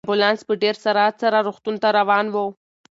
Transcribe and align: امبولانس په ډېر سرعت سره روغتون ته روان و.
امبولانس 0.05 0.41
په 0.47 0.53
ډېر 0.63 0.75
سرعت 0.83 1.13
سره 1.23 1.37
روغتون 1.47 1.75
ته 1.81 1.89
روان 1.99 2.25
و. 2.33 2.35